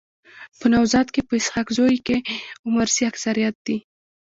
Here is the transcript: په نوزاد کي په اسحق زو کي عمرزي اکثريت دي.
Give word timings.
په 0.59 0.65
نوزاد 0.73 1.07
کي 1.13 1.21
په 1.27 1.33
اسحق 1.39 1.67
زو 1.77 1.85
کي 2.05 2.17
عمرزي 2.67 3.03
اکثريت 3.11 3.55
دي. 3.65 3.77